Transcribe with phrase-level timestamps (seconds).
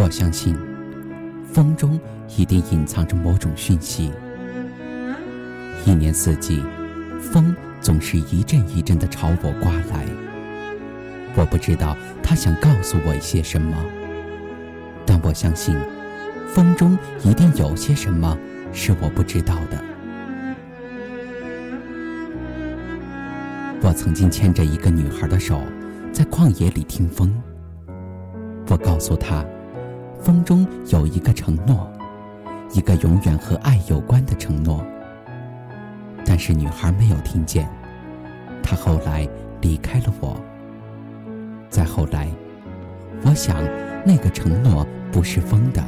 [0.00, 0.56] 我相信，
[1.52, 1.98] 风中
[2.36, 4.12] 一定隐藏着某种讯息。
[5.84, 6.62] 一年四季，
[7.20, 10.06] 风总是一阵一阵的朝我刮来。
[11.34, 13.76] 我不知道他想告诉我一些什么，
[15.04, 15.76] 但我相信，
[16.46, 18.38] 风中一定有些什么
[18.72, 19.82] 是我不知道的。
[23.82, 25.60] 我曾经牵着一个女孩的手，
[26.12, 27.34] 在旷野里听风。
[28.68, 29.44] 我告诉她。
[30.20, 31.90] 风中有一个承诺，
[32.72, 34.84] 一个永远和爱有关的承诺。
[36.24, 37.68] 但是女孩没有听见，
[38.62, 39.26] 她后来
[39.60, 40.38] 离开了我。
[41.70, 42.28] 再后来，
[43.24, 43.56] 我想
[44.04, 45.82] 那个承诺不是风的，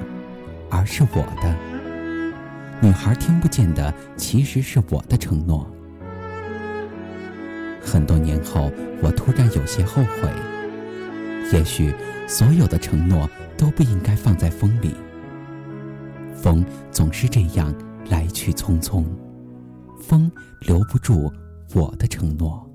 [0.71, 1.55] 而是我的。
[2.81, 5.71] 女孩听不见的其实是我的承诺。
[7.83, 8.71] 很多年后，
[9.03, 10.29] 我突然有些后悔。
[11.53, 11.95] 也许
[12.27, 13.29] 所有的承诺。
[13.61, 14.95] 都不应该放在风里。
[16.35, 17.75] 风总是这样
[18.09, 19.05] 来去匆匆，
[20.01, 21.31] 风留不住
[21.75, 22.67] 我的承诺。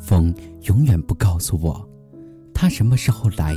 [0.00, 1.86] 风永远不告诉我，
[2.54, 3.54] 它什么时候来，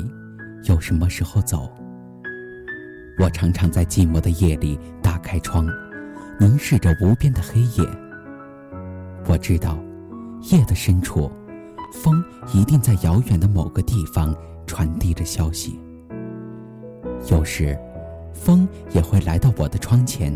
[0.65, 1.71] 又什么时候走。
[3.17, 5.65] 我常常在寂寞的夜里打开窗，
[6.38, 8.12] 凝视着无边的黑夜。
[9.33, 9.75] 我知道。
[10.51, 11.31] 夜的深处，
[11.91, 12.23] 风
[12.53, 14.35] 一定在遥远的某个地方
[14.67, 15.79] 传递着消息。
[17.31, 17.75] 有时，
[18.31, 20.31] 风也会来到我的窗前。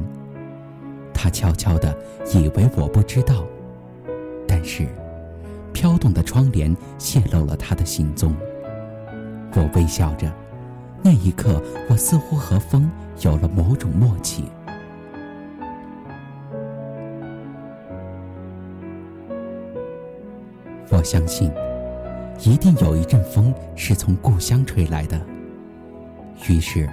[1.14, 1.96] 他悄悄的
[2.34, 3.46] 以为我不知道，
[4.48, 4.88] 但是，
[5.74, 8.36] 飘动的窗帘泄露了他的行踪。
[9.54, 10.34] 我微笑着，
[11.04, 12.90] 那一刻，我似乎和风
[13.22, 14.46] 有了某种默契。
[20.90, 21.52] 我相信，
[22.44, 25.20] 一定有一阵风是从故乡吹来的。
[26.48, 26.90] 于是，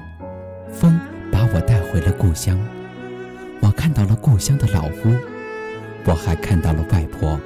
[0.72, 0.99] 风
[1.31, 2.59] 把我带回了故乡。
[3.60, 5.15] 我看到了故乡的老屋，
[6.04, 7.38] 我还看到了外婆，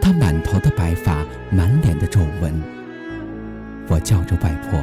[0.00, 2.62] 她满头的白发，满脸的皱纹。
[3.88, 4.82] 我叫着外婆，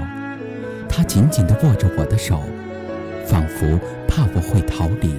[0.87, 2.41] 她紧紧地握着我的手，
[3.25, 5.15] 仿佛怕我会逃离。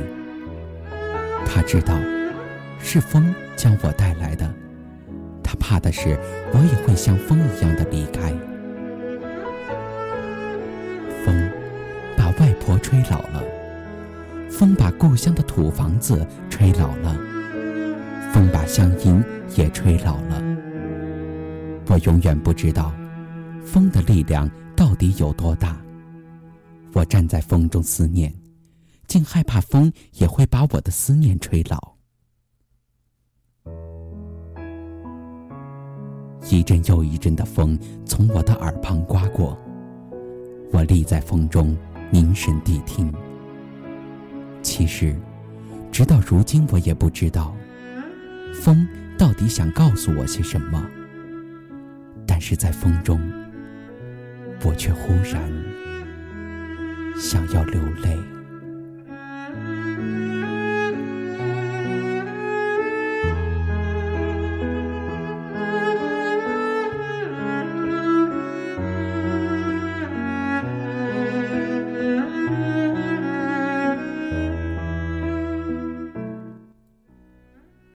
[1.45, 1.99] 她知道，
[2.79, 4.49] 是风将我带来的。
[5.67, 6.11] 怕的是，
[6.53, 8.31] 我也会像风一样的离开。
[11.25, 11.51] 风
[12.19, 13.43] 把外婆吹老了，
[14.51, 17.17] 风把故乡的土房子吹老了，
[18.31, 19.25] 风把乡音
[19.57, 20.43] 也吹老了。
[21.87, 22.93] 我永远不知道，
[23.65, 25.81] 风的力量到底有多大。
[26.93, 28.31] 我站在风中思念，
[29.07, 31.94] 竟害怕风也会把我的思念吹老。
[36.51, 39.59] 一阵又一阵的风从我的耳旁刮过，
[40.73, 41.77] 我立在风中
[42.11, 43.13] 凝神谛听。
[44.63, 45.17] 其实，
[45.91, 47.55] 直到如今我也不知道，
[48.55, 50.85] 风到底想告诉我些什么。
[52.27, 53.21] 但是在风中，
[54.65, 55.41] 我却忽然
[57.17, 58.19] 想要流泪。